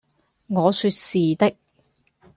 [0.49, 1.55] 」我説「是的。」